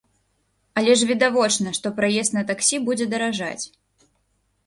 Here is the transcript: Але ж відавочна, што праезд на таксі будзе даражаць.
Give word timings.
Але 0.79 0.93
ж 1.01 1.09
відавочна, 1.09 1.73
што 1.79 1.91
праезд 2.01 2.35
на 2.37 2.43
таксі 2.51 2.77
будзе 2.87 3.05
даражаць. 3.13 3.63